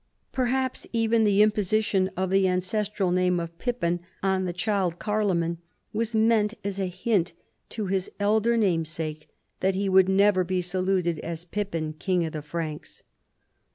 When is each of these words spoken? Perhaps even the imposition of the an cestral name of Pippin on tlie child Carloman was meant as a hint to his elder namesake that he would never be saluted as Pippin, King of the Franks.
Perhaps 0.31 0.87
even 0.93 1.25
the 1.25 1.43
imposition 1.43 2.09
of 2.17 2.31
the 2.31 2.47
an 2.47 2.57
cestral 2.61 3.11
name 3.13 3.39
of 3.39 3.55
Pippin 3.59 3.99
on 4.23 4.47
tlie 4.47 4.55
child 4.55 4.97
Carloman 4.97 5.59
was 5.93 6.15
meant 6.15 6.55
as 6.63 6.79
a 6.79 6.87
hint 6.87 7.33
to 7.69 7.85
his 7.85 8.09
elder 8.19 8.57
namesake 8.57 9.29
that 9.59 9.75
he 9.75 9.87
would 9.87 10.09
never 10.09 10.43
be 10.43 10.59
saluted 10.59 11.19
as 11.19 11.45
Pippin, 11.45 11.93
King 11.93 12.25
of 12.25 12.33
the 12.33 12.41
Franks. 12.41 13.03